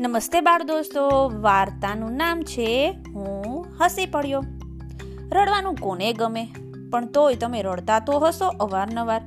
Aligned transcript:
નમસ્તે 0.00 0.40
બાળ 0.40 0.62
દોસ્તો, 0.62 1.32
વાર્તાનું 1.40 2.12
નામ 2.12 2.42
છે, 2.42 2.98
હું 3.14 3.66
હસી 3.80 4.06
પડ્યો. 4.06 4.42
રડવાનું 5.32 5.74
કોને 5.74 6.12
ગમે? 6.12 6.48
પણ 6.92 7.06
તોય 7.06 7.34
તમે 7.34 7.62
રડતા 7.62 7.98
તો 7.98 8.18
હશો 8.18 8.46
અવારનવાર. 8.46 9.20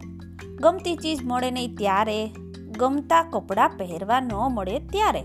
ગમતી 0.62 0.96
ચીજ 0.96 1.20
મળે 1.24 1.52
નહીં 1.52 1.76
ત્યારે, 1.76 2.28
ગમતા 2.78 3.24
કપડાં 3.24 3.70
પહેરવા 3.70 4.20
ન 4.20 4.32
મળે 4.34 4.80
ત્યારે. 4.80 5.22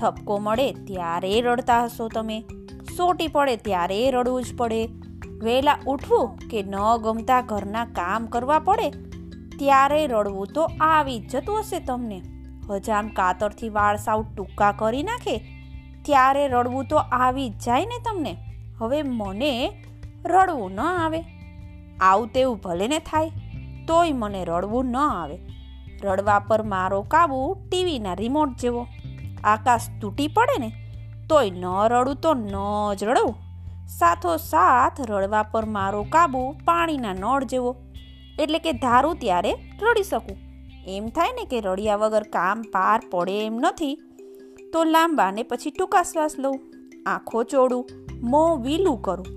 ઠપકો 0.00 0.38
મળે 0.38 0.72
ત્યારે 0.72 1.40
રડતા 1.40 1.84
હશો 1.84 2.08
તમે, 2.08 2.44
સોટી 2.96 3.28
પડે 3.28 3.56
ત્યારે 3.56 4.10
રડવું 4.10 4.42
જ 4.42 4.56
પડે. 4.56 4.86
વહેલા 5.42 5.78
ઉઠવું 5.86 6.48
કે 6.48 6.62
ન 6.62 6.74
ગમતા 7.02 7.40
ઘરના 7.40 7.84
કામ 7.84 8.26
કરવા 8.26 8.58
પડે, 8.58 8.90
ત્યારે 9.58 10.06
રડવું 10.06 10.46
તો 10.46 10.68
આવી 10.80 11.20
જ 11.20 11.36
જતું 11.36 11.58
હશે 11.58 11.80
તમને. 11.80 12.22
હજામ 12.72 13.08
કાતરથી 13.08 13.68
વાળ 13.68 13.96
સાવ 13.96 14.24
ટૂંકા 14.36 14.72
કરી 14.72 15.02
નાખે, 15.02 15.38
ત્યારે 16.04 16.48
રડવું 16.48 16.86
તો 16.86 16.96
આવી 16.96 17.48
જ 17.48 17.58
જાય 17.58 17.84
ને 17.84 17.98
તમને. 18.04 18.36
હવે 18.78 19.02
મને 19.02 19.72
રડવું 20.26 20.72
ન 20.72 20.80
આવે. 20.80 21.24
આવું 22.00 22.28
તેવું 22.28 22.56
ભલે 22.56 22.88
ને 22.88 22.98
થાય, 22.98 23.30
તોય 23.86 24.12
મને 24.12 24.44
રડવું 24.44 24.86
ન 24.86 24.96
આવે. 24.96 25.38
રડવા 26.02 26.38
પર 26.38 26.62
મારો 26.62 27.02
કાબુ 27.02 27.56
ટીવીના 27.70 28.14
રિમોટ 28.14 28.56
જેવો. 28.56 28.86
આકાશ 29.44 29.80
તૂટી 30.00 30.28
પડે 30.28 30.58
ને, 30.58 30.72
તોય 31.28 31.50
ન 31.50 31.64
રડું 31.86 32.16
તો 32.16 32.34
ન 32.34 32.54
જ 32.94 33.04
રડવું. 33.04 33.34
સાથોસાથ 33.88 35.00
રડવા 35.10 35.42
પર 35.42 35.64
મારો 35.64 36.02
કાબુ 36.02 36.56
પાણીના 36.64 37.12
નળ 37.12 37.44
જેવો. 37.44 37.76
એટલે 38.38 38.58
કે 38.58 38.72
ધારું 38.72 39.16
ત્યારે 39.16 39.52
રડી 39.82 40.02
શકું. 40.02 40.51
એમ 40.86 41.06
થાય 41.16 41.32
ને 41.36 41.44
કે 41.50 41.58
રડ્યા 41.60 42.00
વગર 42.02 42.26
કામ 42.32 42.62
પાર 42.72 42.98
પડે 43.10 43.36
એમ 43.46 43.56
નથી, 43.60 43.94
તો 44.72 44.84
લાંબા 44.84 45.30
ને 45.30 45.42
પછી 45.42 45.70
ટૂંકા 45.70 46.02
શ્વાસ 46.02 46.34
લઉં, 46.38 46.58
આંખો 47.06 47.44
ચોડું, 47.44 47.84
મોં 48.22 48.62
વીલું 48.62 48.98
કરું 49.02 49.28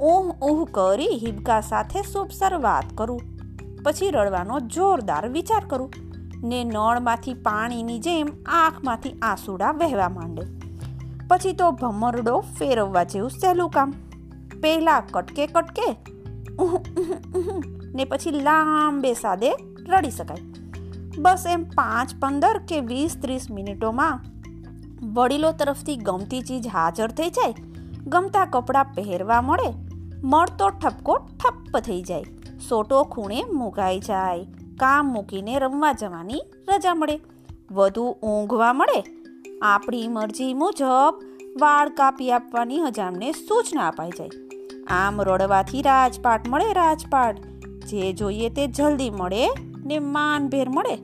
ઊહ 0.00 0.28
ઊહ 0.48 0.60
કરી 0.70 1.14
હિબકા 1.24 1.60
સાથે 1.70 2.00
શુભસર 2.02 2.54
વાત 2.66 2.88
કરું, 2.98 3.22
પછી 3.84 4.10
રડવાનો 4.10 4.60
જોરદાર 4.74 5.24
વિચાર 5.36 5.64
કરું, 5.66 5.90
ને 6.42 6.60
નળમાંથી 6.64 7.34
પાણીની 7.46 7.98
જેમ 7.98 8.28
આંખમાંથી 8.58 9.14
આંસુડા 9.22 9.72
વહેવા 9.80 10.08
માંડે. 10.08 10.44
પછી 11.30 11.52
તો 11.52 11.72
ભમરડો 11.72 12.36
ફેરવવા 12.58 13.06
જેવું 13.14 13.30
સહેલું 13.30 13.70
કામ, 13.70 13.90
પહેલા 14.62 15.00
કટકે 15.14 15.46
કટકે 15.46 15.88
ને 17.96 18.04
પછી 18.04 18.40
લાંબે 18.40 19.12
સાદે 19.14 19.50
રડી 19.92 20.10
શકાય. 20.10 20.44
બસ 21.18 21.44
એમ 21.46 21.62
પાંચ, 21.76 22.10
પંદર 22.22 22.58
કે 22.68 22.78
વીસ, 22.90 23.14
ત્રીસ 23.22 23.46
મિનિટોમાં 23.50 24.20
વડીલો 25.16 25.50
તરફથી 25.52 25.98
ગમતી 26.08 26.42
ચીજ 26.42 26.66
હાજર 26.68 27.14
થઈ 27.18 27.30
જાય, 27.30 27.54
ગમતા 28.08 28.46
કપડાં 28.54 28.92
પહેરવા 28.96 29.42
મળે, 29.42 29.70
મળતો 30.24 30.68
ઠપકો 30.76 31.14
ઠપ્પ 31.34 31.82
થઈ 31.88 32.02
જાય, 32.02 32.54
સોટો 32.68 33.04
ખૂણે 33.04 33.40
મુકાઈ 33.52 34.00
જાય, 34.00 34.44
કામ 34.78 35.12
મૂકીને 35.14 35.54
રમવા 35.58 35.94
જવાની 35.94 36.42
રજા 36.68 36.94
મળે, 36.94 37.16
વધુ 37.70 38.06
ઊંઘવા 38.24 38.72
મળે, 38.72 39.00
આપણી 39.62 40.08
મરજી 40.08 40.52
મુજબ 40.54 41.24
વાળ 41.60 41.94
કાપી 42.00 42.32
આપવાની 42.32 42.82
હજામને 42.88 43.32
સૂચના 43.38 43.88
અપાઈ 43.88 44.18
જાય, 44.18 44.44
આમ 44.96 45.22
રડવાથી 45.22 45.82
રાજપાટ 45.82 46.48
મળે 46.48 46.68
રાજપાટ, 46.72 47.42
જે 47.86 48.12
જોઈએ 48.12 48.50
તે 48.50 48.68
જલ્દી 48.76 49.10
મળે 49.10 49.44
ને 49.88 49.98
માનભેર 49.98 50.68
મળે. 50.68 50.96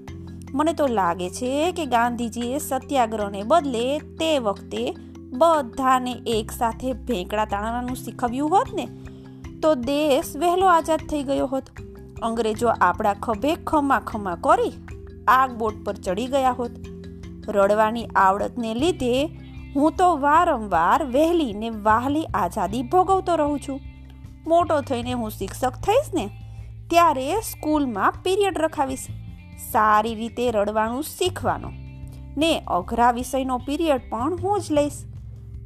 મને 0.55 0.73
તો 0.73 0.87
લાગે 0.87 1.31
છે 1.31 1.73
કે 1.73 1.87
ગાંધીજીએ 1.87 2.59
સત્યાગ્રહને 2.59 3.43
બદલે 3.43 3.99
તે 3.99 4.39
વખતે 4.39 4.83
બધાને 5.39 6.13
એક 6.27 6.51
સાથે 6.51 6.93
ભેંકડા 6.93 7.45
તાણવાનું 7.45 7.97
શીખવ્યું 7.97 8.51
હોત 8.51 8.75
ને, 8.75 8.89
તો 9.63 9.75
દેશ 9.75 10.37
વહેલો 10.37 10.67
આઝાદ 10.67 11.07
થઈ 11.11 11.23
ગયો 11.23 11.47
હોત. 11.47 11.63
અંગ્રેજો 12.23 12.69
આપણા 12.69 13.15
ખભે 13.15 13.55
ખમા 13.55 14.01
ખમા 14.01 14.37
કરી 14.37 14.73
આગ 15.29 15.57
બોટ 15.57 15.85
પર 15.85 15.95
ચડી 15.95 16.27
ગયા 16.27 16.51
હોત. 16.51 16.71
રડવાની 17.49 18.07
આવડતને 18.17 18.75
લીધે 18.75 19.25
હું 19.77 19.93
તો 19.93 20.17
વારંવાર 20.19 21.05
વહેલી 21.05 21.53
ને 21.53 21.71
વાહલી 21.71 22.25
આઝાદી 22.35 22.83
ભોગવતો 22.83 23.37
રહું 23.37 23.61
છું. 23.61 23.81
મોટો 24.47 24.81
થઈને 24.81 25.13
હું 25.13 25.31
શિક્ષક 25.31 25.83
થઈશ 25.83 26.11
ને 26.15 26.25
ત્યારે 26.95 27.41
સ્કૂલમાં 27.41 28.13
પીરિયડ 28.23 28.59
રખાવીશ. 28.59 29.07
સારી 29.73 30.15
રીતે 30.15 30.51
રડવાનું 30.51 31.03
શીખવાનું. 31.03 31.73
ને 32.37 32.63
અઘરા 32.67 33.11
વિષયનો 33.11 33.59
પીરિયડ 33.59 34.11
પણ 34.11 34.39
હું 34.43 34.61
જ 34.61 34.73
લઈશ. 34.73 35.05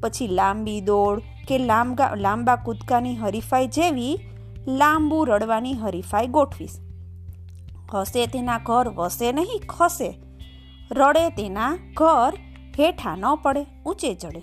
પછી 0.01 0.27
લાંબી 0.27 0.81
દોડ 0.81 1.23
કે 1.49 1.59
લાંબા 1.59 2.15
લાંબા 2.15 2.57
કૂદકાની 2.57 3.17
હરીફાઈ 3.17 3.67
જેવી 3.67 4.19
લાંબુ 4.69 5.25
રડવાની 5.25 5.75
હરીફાઈ 5.75 6.27
ગોઠવીશ. 6.27 6.79
હસે 7.95 8.27
તેના 8.27 8.59
ઘર, 8.59 8.89
વસે 8.89 9.33
નહીં, 9.33 9.61
ખસે. 9.69 10.15
રડે 10.93 11.31
તેના 11.31 11.79
ઘર 11.95 12.33
હેઠા 12.79 13.17
ન 13.17 13.35
પડે, 13.43 13.67
ઊંચે 13.87 14.15
ચડે. 14.15 14.43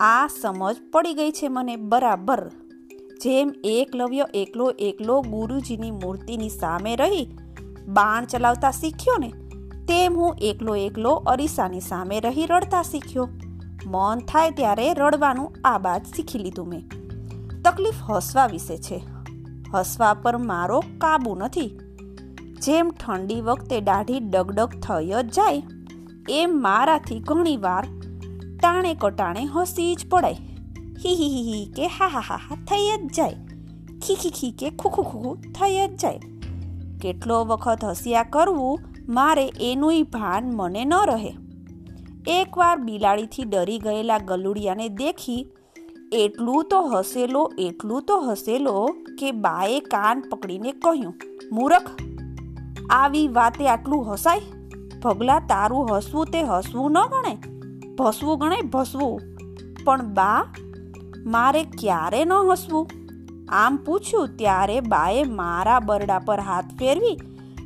આ 0.00 0.26
સમજ 0.26 0.76
પડી 0.92 1.14
ગઈ 1.14 1.30
છે 1.30 1.48
મને 1.48 1.76
બરાબર. 1.76 2.50
જેમ 3.22 3.52
એકલવ્ય 3.64 4.26
એકલો 4.34 4.66
એકલો 4.78 5.20
ગુરુજીની 5.22 5.90
મૂર્તિની 5.90 6.48
સામે 6.50 6.96
રહી, 6.96 7.24
બાણ 7.88 8.26
ચલાવતા 8.26 8.70
શીખ્યો 8.70 9.18
ને 9.18 9.30
તેમ 9.88 10.16
હું 10.16 10.36
એકલો 10.42 10.76
એકલો 10.76 11.12
અરીસાની 11.26 11.80
સામે 11.80 12.20
રહી 12.20 12.46
રડતા 12.46 12.82
શીખ્યો. 12.82 13.28
મન 13.86 14.20
થાય 14.28 14.50
ત્યારે 14.50 14.86
રડવાનું 14.94 15.54
આ 15.64 15.78
બાદ 15.78 16.08
શીખી 16.16 16.38
લીધું 16.38 16.68
મેં. 16.68 16.84
તકલીફ 17.62 18.02
હસવા 18.10 18.46
વિશે 18.46 18.78
છે. 18.78 18.98
હસવા 19.74 20.14
પર 20.14 20.36
મારો 20.36 20.80
કાબુ 20.98 21.34
નથી. 21.34 21.70
જેમ 22.60 22.90
ઠંડી 22.90 23.40
વખતે 23.40 23.80
દાઢી 23.80 24.20
ડગડગ 24.20 24.80
થઈ 24.80 25.08
જ 25.08 25.22
જાય, 25.30 25.62
એમ 26.30 26.60
મારાથી 26.62 27.20
ઘણીવાર 27.20 27.84
ટાણે 28.60 28.94
કટાણે 28.94 29.44
હસી 29.54 29.94
જ 29.94 30.08
પડાય. 30.10 30.47
હી 30.98 31.14
હી 31.14 31.66
કે 31.76 31.88
હા 31.88 32.08
હા 32.08 32.20
હા 32.20 32.36
હા 32.36 32.56
થઈ 32.68 32.86
જ 32.92 33.10
જાય 33.12 33.36
ખી 34.00 34.16
ખી 34.16 34.30
ખી 34.30 34.50
કે 34.52 34.70
ખુખુ 34.76 35.02
ખુખુ 35.02 35.34
થઈ 35.52 35.76
જ 35.76 35.84
જાય 35.96 36.20
કેટલો 37.00 37.36
વખત 37.44 37.84
હસ્યા 37.84 38.30
કરવું 38.30 38.88
મારે 39.10 39.44
એનુંય 39.60 40.08
ભાન 40.12 40.50
મને 40.52 40.82
ન 40.84 40.96
રહે 41.04 41.32
એકવાર 42.30 42.74
બિલાડીથી 42.78 43.44
ડરી 43.44 43.78
ગયેલા 43.78 44.18
ગલુડિયાને 44.18 44.88
દેખી 44.96 45.38
એટલું 46.16 46.68
તો 46.68 46.82
હસેલો 46.88 47.46
એટલું 47.58 48.04
તો 48.04 48.20
હસેલો 48.20 48.76
કે 49.18 49.32
બાએ 49.40 49.80
કાન 49.88 50.28
પકડીને 50.30 50.70
કહ્યું 50.78 51.16
મૂરખ 51.52 51.90
આવી 52.90 53.26
વાતે 53.32 53.64
આટલું 53.68 54.06
હસાય 54.12 54.40
ભગલા 55.00 55.40
તારું 55.48 55.90
હસવું 55.90 56.30
તે 56.30 56.46
હસવું 56.46 56.92
ન 56.92 57.02
ગણાય 57.08 57.38
ભસવું 57.96 58.38
ગણાય 58.38 58.72
ભસવું 58.72 59.16
પણ 59.84 60.08
બા 60.14 60.40
મારે 61.26 61.62
ક્યારે 61.62 62.24
ન 62.24 62.32
હસવું? 62.32 62.90
આમ 63.48 63.76
પૂછ્યું 63.76 64.28
ત્યારે 64.36 64.80
બાએ 64.80 65.24
મારા 65.24 65.80
બરડા 65.80 66.18
પર 66.18 66.40
હાથ 66.40 66.64
ફેરવી 66.64 67.18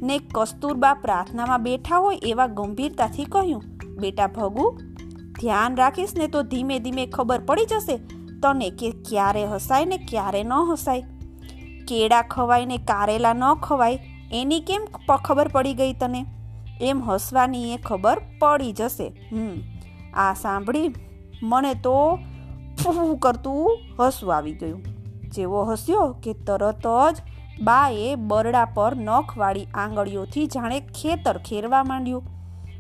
ને 0.03 0.19
કસ્તુરબા 0.35 0.95
પ્રાર્થનામાં 0.95 1.63
બેઠા 1.63 1.97
હોય 1.97 2.21
એવા 2.23 2.47
ગંભીરતાથી 2.47 3.25
કહ્યું, 3.25 3.63
બેટા 3.97 4.27
ભગુ, 4.27 4.79
ધ્યાન 5.41 5.77
રાખીશ 5.77 6.15
ને 6.17 6.27
તો 6.27 6.43
ધીમે 6.43 6.79
ધીમે 6.79 7.07
ખબર 7.07 7.41
પડી 7.41 7.67
જશે 7.67 7.97
તને 8.43 8.71
કે 8.71 8.91
ક્યારે 8.91 9.47
હસાય 9.47 9.85
ને 9.85 9.97
ક્યારે 9.97 10.43
ન 10.43 10.53
હસાય. 10.53 11.03
કેળા 11.89 12.23
ખવાય 12.23 12.67
ને 12.67 12.77
કારેલા 12.77 13.33
ન 13.33 13.55
ખવાય, 13.55 13.99
એની 14.33 14.61
કેમ 14.61 14.87
ખબર 15.25 15.49
પડી 15.49 15.75
ગઈ 15.75 15.93
તને? 15.93 16.27
એમ 16.81 17.03
હસવાની 17.03 17.73
એ 17.73 17.77
ખબર 17.77 18.19
પડી 18.39 18.73
જશે. 18.73 19.09
હમ, 19.33 19.61
આ 20.15 20.35
સાંભળી 20.35 20.95
મને 21.43 21.75
તો 21.75 22.19
ફૂ 22.91 23.17
કરતું 23.17 23.79
હસવું 24.01 24.37
આવી 24.37 24.53
ગયું. 24.53 24.83
જેવો 25.31 25.65
હસ્યો 25.65 26.17
કે 26.23 26.33
તરત 26.33 26.87
જ 26.87 27.17
બાએ 27.63 28.15
બરડા 28.15 28.65
પર 28.65 28.95
નખવાળી 28.95 29.65
આંગળીઓથી 29.65 30.47
જાણે 30.47 30.81
ખેતર 30.81 31.39
ખેરવા 31.39 31.85
માંડ્યું. 31.85 32.23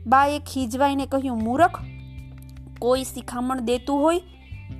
બાએ 0.06 0.38
ખીજવાઈને 0.38 1.06
કહ્યું, 1.06 1.38
મૂરખ, 1.38 1.80
કોઈ 2.78 3.04
શિખામણ 3.04 3.60
દેતું 3.60 4.00
હોય 4.00 4.20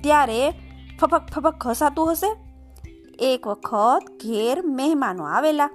ત્યારે 0.01 0.49
ફફક 0.99 1.21
ફફક 1.25 1.67
હસાતું 1.67 2.11
હશે? 2.11 2.35
એક 3.19 3.47
વખત 3.47 4.03
ઘેર 4.11 4.61
મહેમાનો 4.65 5.23
આવેલા. 5.23 5.69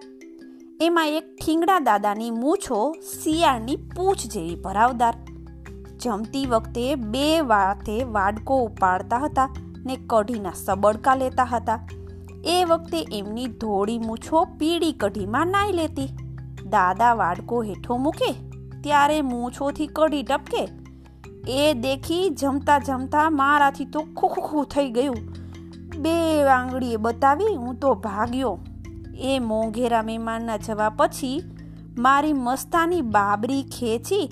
એમાં 0.80 1.08
એક 1.08 1.36
ઠીંગડા 1.44 1.78
દાદાની 1.78 2.30
મૂછો 2.30 2.94
શિયાળની 3.24 3.76
પૂછ 3.76 4.14
જેવી 4.14 4.54
ભરાવદાર 4.54 5.14
જમતી 6.02 6.46
વખતે 6.46 6.94
બે 6.94 7.40
વાતે 7.40 7.96
વાડકો 8.02 8.58
ઉપાડતા 8.62 9.18
હતા 9.18 9.48
ને 9.86 9.96
કઢીના 10.06 10.52
સબડકા 10.54 11.14
લેતા 11.14 11.44
હતા. 11.44 11.78
એ 12.44 12.64
વખતે 12.64 13.00
એમની 13.12 13.46
ધોળી 13.46 13.98
મૂછો 13.98 14.44
પીળી 14.58 14.92
કઢીમાં 14.92 15.46
નાઈ 15.46 15.72
લેતી. 15.72 16.08
દાદા 16.70 17.14
વાડકો 17.14 17.62
હેઠો 17.62 17.96
મૂકે, 17.96 18.30
ત્યારે 18.82 19.22
મૂછોથી 19.22 19.86
કઢી 19.86 20.22
ટપકે. 20.22 20.62
એ 21.58 21.74
દેખી 21.74 22.30
જમતા 22.30 22.78
જમતા 22.78 23.30
મારાથી 23.30 23.84
તો 23.84 24.00
ખુખુખું 24.16 24.64
થઈ 24.64 24.90
ગયું. 24.90 25.16
બે 25.98 26.16
આંગળીએ 26.48 26.96
બતાવી 26.96 27.54
હું 27.56 27.76
તો 27.76 27.94
ભાગ્યો. 27.94 28.58
એ 29.20 29.38
મોંઘેરા 29.38 30.02
મહેમાનના 30.02 30.56
જવા 30.56 30.90
પછી 30.90 31.38
મારી 31.98 32.32
મસ્તાની 32.32 33.00
બાબરી 33.02 33.62
ખેંચી 33.62 34.26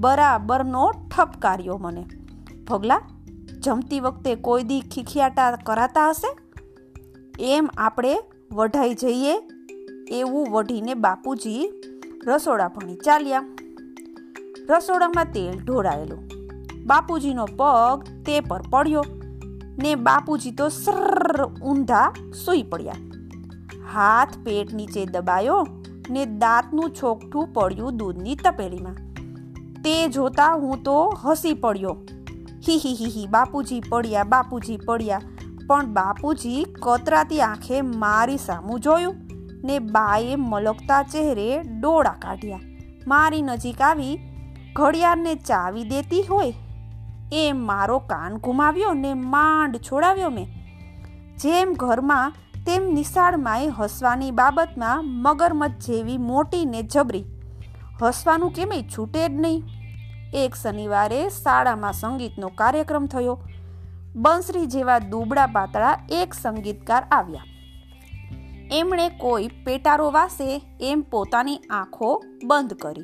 બરાબરનો 0.00 0.90
ઠપકાર્યો 0.90 1.78
મને. 1.78 2.06
ભગલા, 2.70 3.00
જમતી 3.60 4.00
વખતે 4.00 4.34
કોઈ 4.34 4.62
દી 4.62 4.80
ખીખિયાટા 4.80 5.56
કરાતા 5.56 6.10
હશે? 6.10 6.36
એમ 7.40 7.70
આપણે 7.76 8.16
વઢાઈ 8.52 8.94
જઈએ 8.94 9.40
એવું 10.08 10.50
વઢીને 10.50 10.94
બાપુજી 10.94 11.70
રસોડા 12.26 12.68
ભણી 12.68 12.94
ચાલ્યા. 12.94 13.44
રસોડામાં 14.70 15.24
તેલ 15.24 15.64
ઢોળાયેલું. 15.64 16.30
બાપુજીનો 16.86 17.44
પગ 17.44 18.04
તે 18.26 18.40
પર 18.40 18.62
પડ્યો 18.70 19.04
ને 19.82 19.94
બાપુજી 19.94 20.50
તો 20.50 20.68
સર 20.68 21.44
ઊંધા 21.44 22.12
સૂઈ 22.44 22.62
પડ્યા. 22.62 22.94
હાથ 23.92 24.38
પેટ 24.38 24.74
નીચે 24.74 25.06
દબાયો 25.06 25.66
ને 26.10 26.26
દાંતનું 26.26 26.90
છોકઠું 26.90 27.52
પડ્યું 27.52 27.96
દૂધની 27.96 28.34
તપેલીમાં. 28.34 29.13
તે 29.84 29.94
જોતા 30.08 30.52
હું 30.60 30.82
તો 30.82 30.96
હસી 31.22 31.54
પડ્યો. 31.62 31.94
હી 32.66 32.78
હી 32.84 33.08
હી 33.14 33.26
બાપુજી 33.26 33.80
પડ્યા 33.90 34.24
બાપુજી 34.24 34.76
પડ્યા, 34.86 35.24
પણ 35.68 35.90
બાપુજી 35.96 36.62
કતરાતી 36.84 37.40
આંખે 37.40 37.80
મારી 38.04 38.38
સામું 38.38 38.80
જોયું 38.80 39.16
ને 39.64 39.76
બાએ 39.96 40.36
મલકતા 40.36 41.02
ચહેરે 41.02 41.48
ડોળા 41.62 42.14
કાઢ્યા. 42.22 42.62
મારી 43.06 43.42
નજીક 43.42 43.82
આવી 43.82 44.14
ઘડિયાળને 44.76 45.34
ચાવી 45.48 45.84
દેતી 45.84 46.22
હોય 46.22 46.54
એ 47.32 47.44
મારો 47.60 47.98
કાન 48.10 48.40
ગુમાવ્યો 48.46 48.94
ને 48.94 49.12
માંડ 49.14 49.76
છોડાવ્યો 49.76 50.30
મેં. 50.30 50.48
જેમ 51.38 51.76
ઘરમાં 51.76 52.34
તેમ 52.66 52.90
નિશાળમાંય 52.94 53.76
હસવાની 53.78 54.34
બાબતમાં 54.40 55.14
મગરમચ્છ 55.22 55.78
જેવી 55.86 56.18
મોટી 56.30 56.64
ને 56.64 56.82
જબરી. 56.82 57.24
હસવાનું 58.02 58.52
કેમેય 58.52 58.90
છૂટે 58.92 59.22
જ 59.28 59.32
નહીં. 59.40 59.64
એક 60.34 60.54
શનિવારે 60.54 61.28
શાળામાં 61.28 61.92
સંગીતનો 61.92 62.48
કાર્યક્રમ 62.48 63.06
થયો. 63.06 63.38
બંસરી 64.16 64.66
જેવા 64.66 64.98
દુબળા 64.98 65.46
પાતળા 65.46 65.98
એક 66.08 66.34
સંગીતકાર 66.34 67.06
આવ્યા. 67.10 67.44
એમણે 68.72 69.08
કોઈ 69.08 69.48
પેટારો 69.48 70.10
વાસે 70.10 70.62
એમ 70.80 71.00
પોતાની 71.00 71.56
આંખો 71.56 72.24
બંધ 72.44 72.74
કરી. 72.74 73.02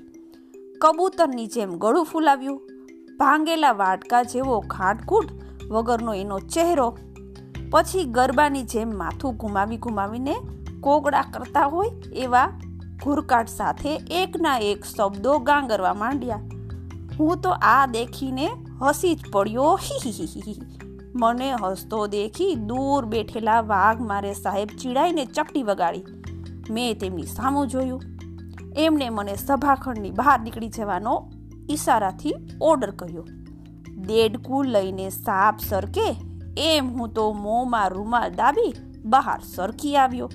કબૂતરની 0.78 1.46
જેમ 1.46 1.70
ગળું 1.70 2.04
ફૂલાવ્યું. 2.04 2.60
ભાંગેલા 3.18 3.72
વાટકા 3.72 4.22
જેવો 4.22 4.60
ખાટકૂટ 4.60 5.24
વગરનો 5.70 6.14
એનો 6.14 6.38
ચહેરો. 6.38 6.98
પછી 7.70 8.04
ગરબાની 8.04 8.62
જેમ 8.62 8.98
માથું 8.98 9.36
ઘુમાવી 9.36 9.76
ઘુમાવીને 9.76 10.36
કોગડા 10.80 11.24
કરતા 11.32 11.66
હોય 11.66 11.90
એવા 12.12 12.46
ઘુરકાટ 13.04 13.48
સાથે 13.48 13.94
એકના 13.94 14.58
એક 14.58 14.84
શબ્દો 14.84 15.38
ગાંગરવા 15.38 15.94
માંડ્યા. 15.94 16.40
હું 17.18 17.40
તો 17.40 17.50
આ 17.50 17.86
દેખીને 17.86 18.48
હસી 18.82 19.14
જ 19.14 19.30
પડ્યો. 19.30 19.78
મને 21.16 21.52
હસતો 21.52 22.06
દેખી 22.06 22.54
દૂર 22.54 23.04
બેઠેલા 23.04 23.60
વાઘ 23.60 24.00
મારે 24.00 24.32
સાહેબ 24.32 24.68
ચીડાઈને 24.68 25.24
ચપટી 25.24 25.62
વગાડી. 25.62 26.04
મેં 26.70 26.98
તેમની 26.98 27.22
સામું 27.22 27.68
જોયું. 27.68 28.02
એમણે 28.76 29.08
મને 29.08 29.36
સભાખંડની 29.36 30.10
બહાર 30.10 30.40
નીકળી 30.40 30.68
જવાનો 30.68 31.30
ઈશારાથી 31.70 32.34
ઓર્ડર 32.62 32.90
કર્યો. 32.90 33.24
દેડકું 33.96 34.64
લઈને 34.64 35.10
સાપ 35.10 35.58
સરકે 35.68 36.16
એમ 36.58 36.88
હું 36.88 37.08
તો 37.08 37.32
મોંમાં 37.32 37.90
રૂમાલ 37.90 38.30
દાબી 38.30 38.74
બહાર 39.04 39.40
સરકી 39.54 39.96
આવ્યો. 39.96 40.30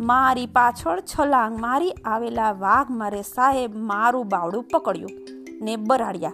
મારી 0.00 0.46
પાછળ 0.46 1.00
છલાંગ 1.00 1.60
મારી 1.60 1.90
આવેલા 1.90 2.52
વાઘ 2.52 2.90
મારે 2.90 3.22
સાહેબ 3.22 3.76
મારું 3.76 4.28
બાવડું 4.28 4.64
પકડ્યું. 4.64 5.25
ને 5.60 5.76
બરાડ્યા. 5.76 6.32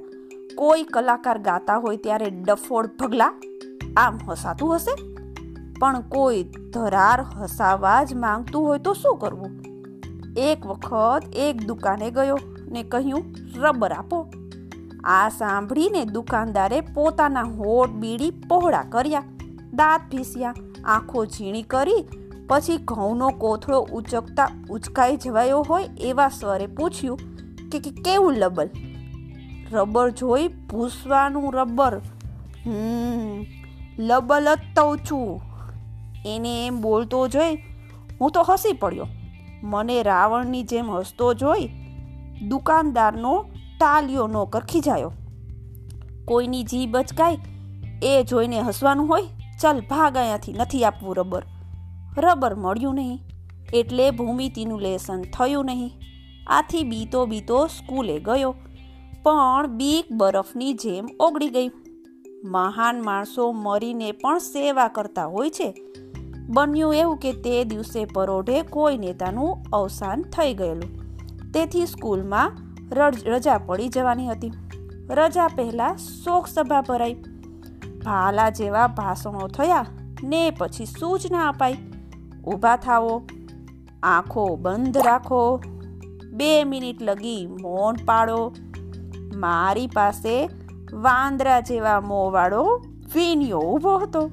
કોઈ 0.55 0.83
કલાકાર 0.83 1.39
ગાતા 1.39 1.77
હોય 1.77 1.97
ત્યારે 1.97 2.31
ડફોડ 2.31 2.91
ભગલા 2.99 3.33
આમ 3.97 4.19
હસાતું 4.29 4.75
હશે? 4.75 5.15
પણ 5.81 6.01
કોઈ 6.01 6.43
ધરાર 6.43 7.21
હસાવા 7.21 8.05
જ 8.05 8.15
માંગતું 8.15 8.63
હોય 8.63 8.79
તો 8.79 8.93
શું 8.93 9.19
કરવું? 9.19 9.51
એક 10.37 10.67
વખત 10.67 11.23
એક 11.35 11.67
દુકાને 11.67 12.11
ગયો 12.11 12.39
ને 12.69 12.83
કહ્યું, 12.83 13.35
રબર 13.57 13.93
આપો. 13.93 14.27
આ 15.05 15.29
સાંભળીને 15.29 16.05
દુકાનદારે 16.05 16.81
પોતાના 16.81 17.43
હોઠ 17.43 17.91
બીડી 17.91 18.31
પહોળા 18.31 18.83
કર્યા. 18.83 19.23
દાંત 19.75 20.01
ભીસ્યા, 20.11 20.55
આંખો 20.85 21.25
ઝીણી 21.25 21.63
કરી, 21.63 22.09
પછી 22.49 22.77
ઘઉંનો 22.77 23.29
કોથળો 23.29 23.81
ઉચકતા 23.93 24.51
ઉચકાઈ 24.71 25.17
જવાયો 25.17 25.61
હોય 25.63 25.89
એવા 26.01 26.29
સ્વરે 26.29 26.67
પૂછ્યું 26.67 27.19
કે 27.71 27.79
કેવું 27.79 28.35
લબલ? 28.35 28.71
રબર 29.73 30.11
જોઈ 30.13 30.49
ભૂસવાનું 30.71 31.53
રબર. 31.55 31.95
હમ 32.65 33.43
લબલતવ 33.99 34.69
તવ 34.77 34.97
છું. 35.07 35.41
એને 36.27 36.53
એમ 36.67 36.81
બોલતો 36.81 37.29
જોઈ 37.29 37.57
હું 38.21 38.31
તો 38.31 38.43
હસી 38.49 38.73
પડ્યો. 38.73 39.07
મને 39.63 39.97
રાવણની 40.03 40.63
જેમ 40.63 40.91
હસતો 40.91 41.35
જોઈ 41.35 41.67
દુકાનદારનો 42.49 43.35
ટાલિયો 43.79 44.27
નોકર 44.27 44.65
ખીજાયો. 44.65 45.13
કોઈની 46.25 46.65
જીભ 46.65 46.97
અચકાય 46.97 47.39
એ 48.03 48.23
જોઈને 48.23 48.59
હસવાનું 48.61 49.09
હોય, 49.09 49.29
ચાલ 49.61 49.81
ભાગ 49.81 50.17
અહીંયાથી 50.17 50.53
નથી 50.53 50.85
આપવું 50.85 51.17
રબર. 51.17 51.45
રબર 52.19 52.55
મળ્યું 52.55 52.95
નહીં, 52.95 53.21
એટલે 53.75 54.11
ભૂમિતિનું 54.11 54.81
લેસન 54.81 55.23
થયું 55.35 55.67
નહીં. 55.67 55.93
આથી 56.47 56.85
બીતો 56.85 57.27
બીતો 57.27 57.59
સ્કૂલે 57.67 58.17
ગયો. 58.21 58.55
પણ 59.23 59.67
બીક 59.67 60.13
બરફની 60.13 60.73
જેમ 60.73 61.09
ઓગળી 61.21 61.49
ગઈ. 61.49 61.71
મહાન 62.45 63.03
માણસો 63.03 63.53
મરીને 63.53 64.13
પણ 64.13 64.39
સેવા 64.39 64.89
કરતા 64.89 65.27
હોય 65.27 65.51
છે. 65.51 65.75
બન્યું 66.49 66.95
એવું 66.95 67.17
કે 67.17 67.33
તે 67.33 67.65
દિવસે 67.65 68.05
પરોઢે 68.05 68.63
કોઈ 68.63 68.99
નેતાનું 68.99 69.63
અવસાન 69.73 70.23
થઈ 70.23 70.55
ગયેલું. 70.55 70.91
તેથી 71.53 71.87
સ્કૂલમાં 71.87 72.53
રજા 73.27 73.59
પડી 73.59 73.89
જવાની 73.89 74.29
હતી. 74.29 74.53
રજા 75.11 75.49
પહેલા 75.49 75.97
શોક 75.97 76.47
સભા 76.47 76.81
ભરાઈ. 76.81 77.15
ભાલા 78.05 78.51
જેવા 78.51 78.87
ભાષણો 78.87 79.49
થયા 79.49 79.87
ને 80.23 80.51
પછી 80.51 80.85
સૂચના 80.85 81.49
અપાઈ. 81.49 81.77
ઊભા 82.45 82.77
થાવો 82.77 83.23
આંખો 84.03 84.57
બંધ 84.57 84.99
રાખો, 84.99 85.61
બે 86.33 86.65
મિનિટ 86.65 87.03
લગી 87.03 87.47
મૌન 87.61 87.95
પાડો 88.07 88.53
મારી 89.37 89.87
પાસે 89.87 90.51
વાંદરા 90.93 91.61
જેવા 91.61 92.01
મોંવાળો 92.01 92.85
વીણિયો 93.15 93.59
ઊભો 93.59 93.99
હતો. 93.99 94.31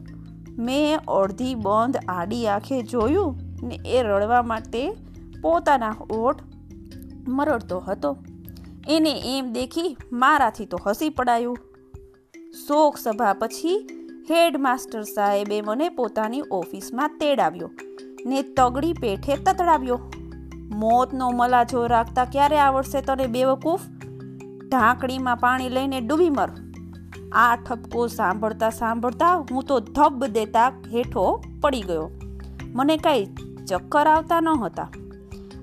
મેં 0.58 1.00
અડધી 1.00 1.56
બંધ 1.56 1.98
આડી 2.08 2.48
આંખે 2.48 2.82
જોયું 2.82 3.39
ને 3.63 3.79
એ 3.86 4.03
રડવા 4.03 4.41
માટે 4.41 4.91
પોતાના 5.41 5.96
ઓઠ 6.12 6.41
મરડતો 7.27 7.79
હતો. 7.79 8.18
એને 8.88 9.38
એમ 9.38 9.53
દેખી 9.53 9.98
મારાથી 10.12 10.65
તો 10.65 10.79
હસી 10.88 11.10
પડાયું. 11.10 11.58
શોક 12.68 12.98
સભા 12.98 13.34
પછી 13.34 13.88
હેડમાસ્ટર 14.32 15.01
સાહેબે 15.01 15.62
મને 15.62 15.89
પોતાની 15.89 16.41
ઓફિસમાં 16.51 17.10
તેડાવ્યો 17.10 17.70
ને 18.25 18.41
તગડી 18.41 18.94
પેઠે 18.94 19.36
તતડાવ્યો. 19.36 20.00
મોતનો 20.75 21.32
મલાજો 21.32 21.88
રાખતા 21.88 22.25
ક્યારે 22.25 22.58
આવડશે 22.58 23.01
તને 23.01 23.27
બેવકૂફ? 23.27 23.79
ઢાંકણીમાં 24.69 25.38
પાણી 25.38 25.69
લઈને 25.69 26.01
ડૂબી 26.01 26.29
મર. 26.29 26.49
આ 27.31 27.55
ઠપકો 27.55 28.07
સાંભળતા 28.07 28.69
સાંભળતા 28.69 29.35
હું 29.51 29.63
તો 29.63 29.79
ધબ 29.79 30.25
દેતા 30.25 30.67
હેઠો 30.67 31.43
પડી 31.61 31.81
ગયો. 31.81 32.11
મને 32.73 32.97
કાંઈ 32.97 33.25
ચક્કર 33.69 34.07
આવતા 34.07 34.39
ન 34.39 34.47
હતા 34.47 34.89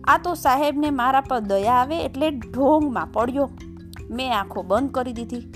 આ 0.05 0.19
તો 0.19 0.35
સાહેબને 0.35 0.91
મારા 0.91 1.21
પર 1.21 1.41
દયા 1.41 1.73
આવે 1.73 1.99
એટલે 1.99 2.31
ઢોંગમાં 2.31 3.13
પડ્યો. 3.13 3.51
મેં 4.11 4.39
આંખો 4.39 4.63
બંધ 4.63 4.91
કરી 4.91 5.13
દીધી. 5.13 5.53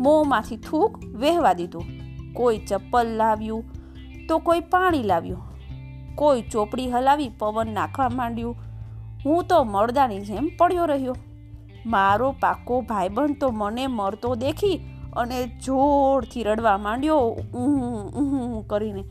મોંમાંથી 0.00 0.56
થૂક 0.56 1.04
વહેવા 1.14 1.52
દીધું. 1.52 1.86
કોઈ 2.32 2.58
ચપ્પલ 2.58 3.08
લાવ્યું 3.16 3.64
તો 4.28 4.38
કોઈ 4.38 4.60
પાણી 4.60 5.02
લાવ્યું. 5.02 5.42
કોઈ 6.14 6.42
ચોપડી 6.42 6.90
હલાવી 6.90 7.28
પવન 7.38 7.74
નાખવા 7.74 8.08
માંડ્યું. 8.08 8.56
હું 9.24 9.44
તો 9.44 9.64
મળદાની 9.64 10.20
જેમ 10.20 10.50
પડ્યો 10.58 10.84
રહ્યો. 10.84 11.16
મારો 11.88 12.28
પાકો 12.40 12.80
ભાઈબંધ 12.90 13.38
તો 13.40 13.48
મને 13.50 13.84
મરતો 13.86 14.34
દેખી 14.42 14.76
અને 15.16 15.38
જોરથી 15.64 16.42
રડવા 16.42 16.78
માંડ્યો. 16.78 17.24
ઊં 17.54 18.66
કરીને 18.66 19.02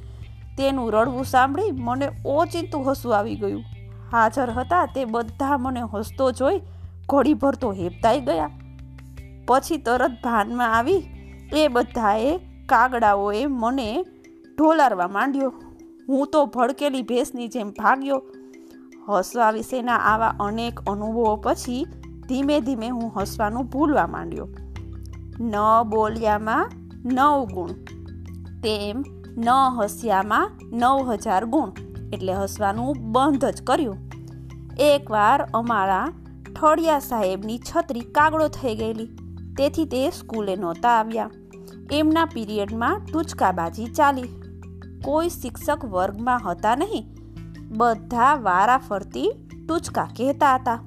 તેનું 0.58 0.94
રડવું 0.94 1.26
સાંભળી 1.26 1.72
મને 1.88 2.08
ઓચિંતું 2.26 2.88
હસવું 2.88 3.18
આવી 3.18 3.36
ગયું. 3.36 3.64
હાજર 4.12 4.50
હતા 4.52 4.86
તે 4.96 5.06
બધા 5.06 5.58
મને 5.58 5.84
હસતો 5.94 6.32
જોઈ 6.32 6.60
ઘડીભર 7.10 7.56
તો 7.56 7.72
હેપતાઈ 7.72 8.20
ગયા. 8.20 8.52
પછી 9.48 9.78
તરત 9.78 10.16
ભાનમાં 10.24 10.74
આવી 10.78 11.02
એ 11.56 11.68
બધાએ 11.68 12.32
કાગડાઓએ 12.66 13.46
મને 13.46 13.90
ઢોલારવા 14.58 15.08
માંડ્યો. 15.08 15.52
હું 16.10 16.28
તો 16.34 16.40
ભડકેલી 16.46 17.02
ભેંસની 17.02 17.48
જેમ 17.48 17.70
ભાગ્યો. 17.80 18.22
હસવા 19.10 19.52
વિશેના 19.52 20.02
આવા 20.12 20.36
અનેક 20.40 20.80
અનુભવો 20.90 21.36
પછી 21.44 21.84
ધીમે 22.28 22.60
ધીમે 22.60 22.90
હું 22.90 23.12
હસવાનું 23.22 23.66
ભૂલવા 23.66 24.08
માંડ્યો. 24.08 24.48
ન 25.40 25.54
બોલ્યામાં 25.90 26.72
નવ 27.06 27.46
ગુણ. 27.54 27.70
તેમ 28.62 29.04
ન 29.38 29.50
હસ્યામાં 29.50 30.52
નવ 30.64 31.12
હજાર 31.14 31.46
ગુણ. 31.46 31.70
એટલે 32.14 32.34
હસવાનું 32.34 32.96
બંધ 33.12 33.46
જ 33.46 33.64
કર્યું. 33.64 33.98
એકવાર 34.80 35.48
અમારા 35.54 36.08
ઠળિયા 36.62 37.00
સાહેબની 37.00 37.58
છત્રી 37.58 38.00
કાગડો 38.00 38.48
થઈ 38.48 38.76
ગયેલી. 38.76 39.06
તેથી 39.58 39.86
તે 39.86 40.10
સ્કૂલે 40.10 40.56
નહોતા 40.56 40.90
આવ્યા. 40.90 41.30
એમના 41.92 42.26
પીરિયડમાં 42.26 43.02
ટૂચકાબાજી 43.14 43.86
ચાલી. 43.86 44.42
કોઈ 45.04 45.30
શિક્ષક 45.30 45.86
વર્ગમાં 45.86 46.52
હતા 46.52 46.76
નહીં. 46.76 47.16
બધા 47.78 48.36
વારા 48.36 48.78
ફરતી 48.78 49.32
ટૂચકા 49.68 50.04
કહેતા 50.04 50.56
હતા. 50.56 50.80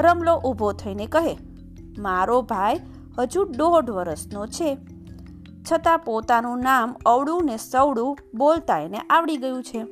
રમલો 0.00 0.36
ઊભો 0.36 0.72
થઈને 0.72 1.06
કહે, 1.06 1.38
મારો 1.98 2.42
ભાઈ 2.42 2.80
હજુ 3.18 3.44
દોઢ 3.44 3.90
વર્ષનો 3.90 4.46
છે. 4.46 4.78
છતાં 5.72 5.98
પોતાનું 5.98 6.58
નામ 6.58 6.96
અવળું 7.06 7.44
ને 7.44 7.56
સવડું 7.56 8.18
બોલતા 8.34 8.78
એને 8.78 8.98
આવડી 8.98 9.36
ગયું 9.36 9.62
છે. 9.62 9.84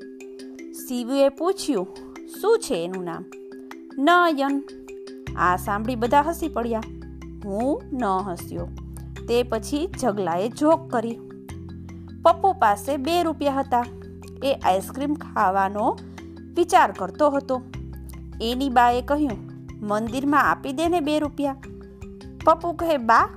શિવુએ 0.72 1.28
પૂછ્યું, 1.28 1.88
શું 2.40 2.58
છે 2.58 2.84
એનું 2.84 3.04
નામ? 3.04 3.24
નયન. 3.98 4.62
આ 5.36 5.56
સાંભળી 5.56 5.96
બધા 5.96 6.22
હસી 6.22 6.48
પડ્યા. 6.48 6.82
હું 7.44 7.82
ન 7.92 8.04
હસ્યો. 8.04 8.68
તે 9.28 9.42
પછી 9.42 9.86
જગલાએ 10.00 10.48
જોક 10.48 10.90
કરી. 10.90 11.18
પપ્પુ 12.22 12.52
પાસે 12.52 12.96
બે 12.96 13.22
રૂપિયા 13.22 13.52
હતા. 13.52 13.84
એ 14.44 14.54
આઈસ્ક્રીમ 14.64 15.14
ખાવાનો 15.14 15.98
વિચાર 16.56 16.92
કરતો 16.92 17.30
હતો. 17.30 17.62
એની 18.42 18.68
બાએ 18.68 19.02
કહ્યું 19.02 19.49
મંદિરમાં 19.82 20.50
આપી 20.50 20.72
દે 20.72 20.88
ને 20.88 21.00
બે 21.00 21.18
રૂપિયા. 21.18 21.56
પપ્પુ 22.44 22.72
કહે, 22.72 22.96
બા, 22.96 23.28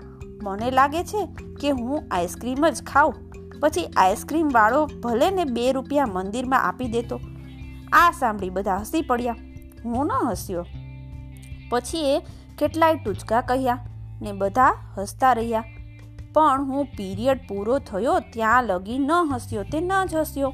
મને 0.44 0.72
લાગે 0.72 1.04
છે 1.04 1.28
કે 1.62 1.70
હું 1.70 2.04
આઈસ્ક્રીમ 2.12 2.70
જ 2.70 2.84
ખાઉં. 2.84 3.14
પછી 3.60 3.86
આઈસ્ક્રીમ 3.86 4.50
વાળો 4.54 4.86
ભલે 4.86 5.32
ને 5.32 5.44
બે 5.44 5.72
રૂપિયા 5.72 6.06
મંદિરમાં 6.06 6.64
આપી 6.64 6.88
દેતો. 6.88 7.20
આ 7.94 8.12
સાંભળી 8.12 8.50
બધા 8.50 8.78
હસી 8.78 9.02
પડ્યા. 9.02 9.36
હું 9.86 10.06
ન 10.06 10.12
હસ્યો. 10.12 10.66
પછી 11.70 12.16
એ 12.16 12.20
કેટલાય 12.58 12.96
ટૂચકા 12.96 13.42
કહ્યા 13.42 13.78
ને 14.22 14.32
બધા 14.32 14.76
હસતા 14.98 15.34
રહ્યા. 15.34 15.64
પણ 16.34 16.64
હું 16.64 16.86
પીરિયડ 16.86 17.40
પૂરો 17.48 17.80
થયો 17.80 18.20
ત્યાં 18.20 18.64
લગી 18.64 18.98
ન 19.00 19.12
હસ્યો 19.12 19.64
તે 19.64 19.82
ન 19.82 19.92
જ 20.06 20.16
હસ્યો. 20.16 20.54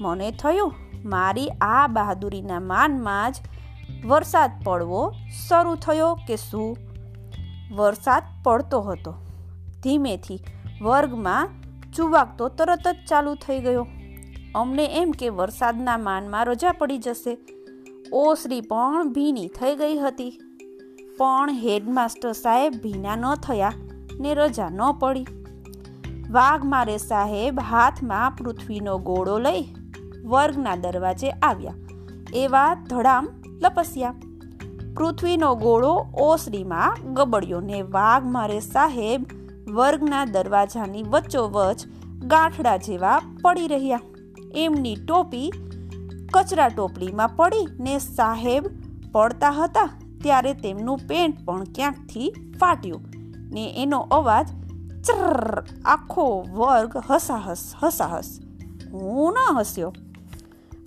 મને 0.00 0.30
થયું, 0.30 0.74
મારી 1.04 1.48
આ 1.48 1.86
બહાદુરીના 1.86 2.60
માનમાં 2.60 3.32
જ 3.32 3.36
વરસાદ 4.06 4.50
પડવો 4.64 5.12
શરૂ 5.48 5.74
થયો 5.74 6.14
કે 6.14 6.36
શું? 6.36 6.76
વરસાદ 7.74 8.22
પડતો 8.44 8.80
હતો. 8.80 9.14
ધીમેથી 9.82 10.40
વર્ગમાં 10.82 11.48
ચુવાક 11.96 12.42
તરત 12.42 12.88
જ 12.88 12.96
ચાલુ 13.08 13.34
થઈ 13.34 13.58
ગયો. 13.58 13.86
અમને 14.54 14.84
એમ 14.84 15.10
કે 15.10 15.28
વરસાદના 15.28 15.98
માનમાં 15.98 16.44
રજા 16.44 16.72
પડી 16.72 16.98
જશે. 16.98 17.38
ઓસરી 18.12 18.60
પણ 18.60 19.12
ભીની 19.12 19.48
થઈ 19.48 19.76
ગઈ 19.76 19.98
હતી. 19.98 20.40
પણ 21.18 21.50
હેડમાસ્ટર 21.50 22.32
સાહેબ 22.32 22.72
ભીના 22.72 23.16
ન 23.16 23.34
થયા 23.34 23.72
ને 24.20 24.34
રજા 24.34 24.68
ન 24.68 24.92
પડી. 25.00 25.26
વાઘ 26.30 26.64
મારે 26.64 26.96
સાહેબ 26.96 27.60
હાથમાં 27.60 28.30
પૃથ્વીનો 28.30 28.98
ગોળો 28.98 29.38
લઈ 29.38 29.64
વર્ગના 30.24 30.76
દરવાજે 30.76 31.30
આવ્યા. 31.30 31.74
એવા 32.34 32.74
ધડામ 32.74 33.28
લપસ્યા. 33.62 34.14
પૃથ્વીનો 34.96 35.54
ગોળો 35.54 36.06
ઓસરીમાં 36.14 37.14
ગબડ્યો 37.14 37.60
ને 37.60 37.82
વાઘ 37.82 38.26
મારે 38.26 38.60
સાહેબ 38.60 39.26
વર્ગના 39.74 40.24
દરવાજાની 40.24 41.02
વચ્ચોવચ 41.02 41.86
ગાંઠડા 42.24 42.76
જેવા 42.76 43.20
પડી 43.42 43.66
રહ્યા. 43.66 44.00
એમની 44.54 44.96
ટોપી 44.96 45.52
કચરા 46.34 46.68
ટોપલીમાં 46.68 47.28
પડી 47.28 47.66
ને 47.80 47.98
સાહેબ 47.98 48.66
પડતા 49.12 49.50
હતા 49.50 49.88
ત્યારે 50.22 50.54
તેમનું 50.54 50.98
પેન્ટ 50.98 51.44
પણ 51.44 51.64
ક્યાંકથી 51.64 52.34
ફાટ્યું 52.60 53.00
ને 53.50 53.74
એનો 53.76 53.98
અવાજ 53.98 54.48
ચર 55.04 55.64
આખો 55.84 56.46
વર્ગ 56.50 56.96
હસાહસ 57.10 57.72
હસાહસ. 57.82 58.40
હું 58.92 59.32
ન 59.32 59.58
હસ્યો. 59.58 59.94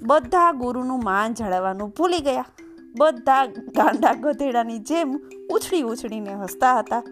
બધા 0.02 0.52
ગુરુનું 0.52 1.04
માન 1.04 1.34
જાળવવાનું 1.34 1.90
ભૂલી 1.90 2.20
ગયા. 2.20 2.46
બધા 2.98 3.46
ગાંડા 3.46 4.14
ગધેડાની 4.14 4.80
જેમ 4.80 5.20
ઉછળી 5.54 5.82
ઉછળીને 5.82 6.34
હસતા 6.34 6.80
હતા. 6.80 7.04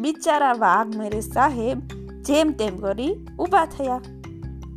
બિચારા 0.00 0.52
વાઘ 0.52 0.96
મેરે 0.96 1.20
સાહેબ 1.20 1.78
જેમ 2.22 2.52
તેમ 2.52 2.76
કરી 2.76 3.26
ઊભા 3.38 3.66
થયા. 3.66 4.00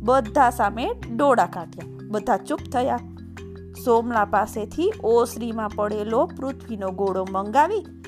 બધા 0.00 0.50
સામે 0.50 0.90
ડોળા 1.16 1.46
કાઢ્યા. 1.46 2.08
બધા 2.10 2.36
ચૂપ 2.36 2.58
થયા. 2.72 2.98
સોમલા 3.84 4.24
પાસેથી 4.24 4.92
ઓસરીમાં 5.04 5.68
પડેલો 5.68 6.26
પૃથ્વીનો 6.26 6.90
ગોળો 6.90 7.26
મંગાવી 7.30 8.02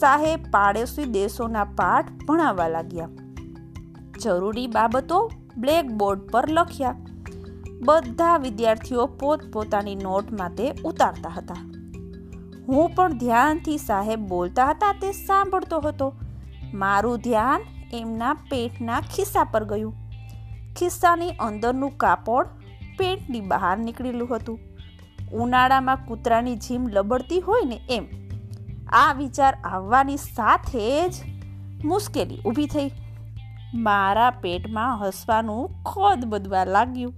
સાહેબ 0.00 0.42
પાડોશી 0.42 1.04
દેશોના 1.04 1.64
પાઠ 1.64 2.10
ભણાવવા 2.28 2.68
લાગ્યા. 2.68 3.08
જરૂરી 4.22 4.66
બાબતો 4.66 5.30
બ્લેકબોર્ડ 5.56 6.20
પર 6.20 6.50
લખ્યા. 6.50 6.96
બધા 7.84 8.36
વિદ્યાર્થીઓ 8.36 9.06
પોતપોતાની 9.06 9.94
નોટ 9.94 10.32
માટે 10.32 10.74
ઉતારતા 10.84 11.28
હતા. 11.28 11.71
હું 12.68 12.90
પણ 12.90 13.12
ધ્યાનથી 13.12 13.78
સાહેબ 13.78 14.20
બોલતા 14.20 14.70
હતા 14.70 14.92
તે 14.92 15.12
સાંભળતો 15.12 15.80
હતો. 15.80 16.14
મારું 16.74 17.18
ધ્યાન 17.18 17.60
એમના 17.92 18.34
પેટના 18.34 19.00
ખિસ્સા 19.00 19.44
પર 19.44 19.64
ગયું. 19.64 19.94
ખિસ્સાની 20.78 21.30
અંદરનું 21.30 21.96
કાપડ 21.96 22.46
પેટની 22.98 23.40
બહાર 23.40 23.78
નીકળેલું 23.78 24.36
હતું. 24.36 24.58
ઉનાળામાં 25.32 25.96
કૂતરાની 25.96 26.56
જીમ 26.56 26.88
લબડતી 26.88 27.40
હોય 27.40 27.62
ને 27.64 27.80
એમ. 27.90 28.04
આ 28.88 29.12
વિચાર 29.12 29.54
આવવાની 29.64 30.16
સાથે 30.16 31.08
જ 31.08 31.12
મુશ્કેલી 31.84 32.38
ઊભી 32.46 32.66
થઈ. 32.66 32.90
મારા 33.74 34.30
પેટમાં 34.30 35.00
હસવાનું 35.00 35.82
ખોદ 35.82 36.24
બધવા 36.24 36.64
લાગ્યું. 36.64 37.14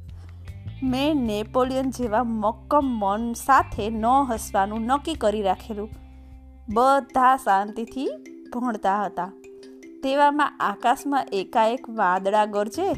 મેં 0.84 1.16
નેપોલિયન 1.16 1.90
જેવા 1.90 2.24
મક્કમ 2.24 2.84
મન 2.84 3.32
સાથે 3.32 3.90
ન 3.90 4.06
હસવાનું 4.06 4.80
નક્કી 4.80 5.14
કરી 5.14 5.42
રાખેલું. 5.42 5.90
બધા 6.74 7.36
શાંતિથી 7.36 8.08
ભણતા 8.52 9.04
હતા. 9.04 9.32
તેવામાં 10.02 10.58
આકાશમાં 10.60 11.26
એકાએક 11.32 11.90
વાદળા 11.90 12.46
ગરજે 12.46 12.90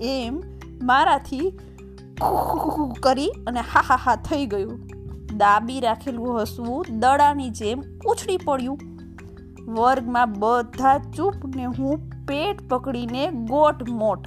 એમ 0.00 0.42
મારાથી 0.82 1.58
કરી 3.00 3.30
અને 3.46 3.60
હા 3.60 3.80
હા 3.80 3.96
હા 3.96 4.16
થઈ 4.16 4.46
ગયું. 4.46 4.86
દાબી 5.36 5.80
રાખેલું 5.80 6.42
હસવું 6.42 6.86
દડાની 6.90 7.50
જેમ 7.50 7.82
ઉછળી 8.06 8.36
પડ્યું. 8.36 8.78
વર્ગમાં 9.74 10.32
બધા 10.32 10.98
ચૂપ 10.98 11.34
ને 11.56 11.64
હું 11.64 12.26
પેટ 12.26 12.68
પકડીને 12.68 13.30
ગોટ 13.30 13.88
મોટ. 13.88 14.18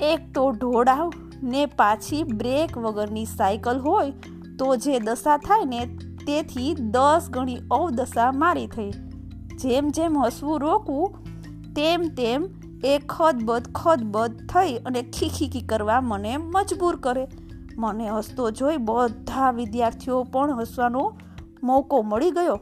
એક 0.00 0.32
તો 0.34 0.50
ઢોળાવ 0.50 1.12
ને 1.42 1.66
પાછી 1.66 2.22
બ્રેક 2.22 2.78
વગરની 2.78 3.24
સાયકલ 3.24 3.78
હોય 3.78 4.10
તો 4.58 4.76
જે 4.76 4.98
દશા 4.98 5.36
થાય 5.36 5.64
ને 5.64 5.98
તેથી 6.26 6.74
દસ 6.74 7.30
ગણી 7.30 7.56
અવદશા 7.70 8.32
મારી 8.32 8.66
થઈ. 8.66 8.90
જેમ 9.56 9.88
જેમ 9.88 10.18
હસવું 10.18 10.60
રોકવું, 10.60 11.14
તેમ 11.74 12.02
તેમ 12.02 12.46
એ 12.84 12.98
ખદબદ 12.98 13.72
ખદબદ 13.74 14.46
થઈ 14.46 14.74
અને 14.74 15.02
ખીખીખી 15.02 15.60
કરવા 15.60 16.00
મને 16.00 16.36
મજબૂર 16.36 16.96
કરે. 16.96 17.28
મને 17.76 18.08
હસતો 18.08 18.50
જોઈ 18.50 18.76
બધા 18.76 19.50
વિદ્યાર્થીઓ 19.50 20.22
પણ 20.22 20.58
હસવાનો 20.58 21.12
મોકો 21.62 22.02
મળી 22.02 22.30
ગયો. 22.30 22.60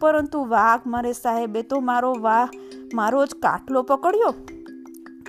પરંતુ 0.00 0.44
વાઘ, 0.44 0.80
મારે 0.86 1.12
સાહેબે 1.12 1.62
તો 1.62 1.80
મારો 1.80 2.14
વાહ, 2.20 2.48
મારો 2.94 3.26
જ 3.26 3.28
કાટલો 3.42 3.82
પકડ્યો. 3.82 4.34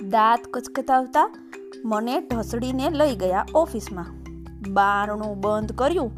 દાંત 0.08 0.40
કચકતાવતા 0.54 1.45
મને 1.86 2.20
ઢસડીને 2.20 2.90
લઈ 2.90 3.16
ગયા 3.16 3.46
ઓફિસમાં. 3.54 4.06
બારણું 4.72 5.40
બંધ 5.40 5.72
કર્યું. 5.72 6.10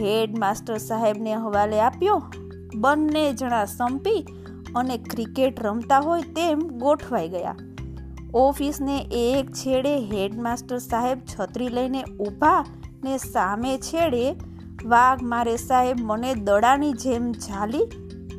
હેડ 0.00 0.38
માસ્ટર 0.38 0.76
સાહેબને 0.76 1.34
હવાલે 1.34 1.80
આપ્યો. 1.80 2.22
બંને 2.76 3.32
જણા 3.32 3.64
સંપી 3.64 4.26
અને 4.76 4.98
ક્રિકેટ 4.98 5.60
રમતા 5.60 5.98
હોય 5.98 6.22
તેમ 6.22 6.58
ગોઠવાઈ 6.58 7.28
ગયા. 7.28 7.56
ઓફિસને 8.34 8.98
એક 9.12 9.52
છેડે 9.52 9.96
હેડમાસ્ટર 9.96 10.78
સાહેબ 10.78 11.18
છત્રી 11.18 11.68
લઈને 11.68 12.04
ઊભા 12.20 12.64
ને 13.04 13.16
સામે 13.16 13.78
છેડે 13.78 14.40
વાઘ 14.84 15.22
મારે 15.22 15.56
સાહેબ 15.56 15.96
મને 16.00 16.34
દડાની 16.34 16.92
જેમ 16.92 17.32
ઝાલી 17.32 17.86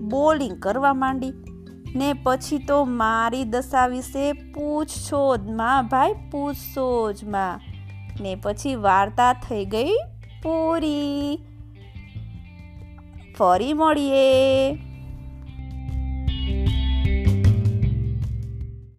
બોલિંગ 0.02 0.60
કરવા 0.60 0.94
માંડી. 0.94 1.34
ને 1.96 2.14
પછી 2.14 2.58
તો 2.58 2.86
મારી 2.86 3.44
દશા 3.44 3.88
વિશે 3.88 4.34
પૂછશો 4.34 5.38
જ, 5.38 5.50
માં 5.50 5.88
ભાઈ, 5.88 6.14
પૂછશો 6.32 7.12
જ 7.12 7.24
માં. 7.24 7.60
ને 8.22 8.36
પછી 8.36 8.76
વાર્તા 8.76 9.34
થઈ 9.34 9.66
ગઈ 9.66 9.94
પૂરી. 10.44 11.40
ફરી 13.38 13.74
મળીએ. 13.74 14.78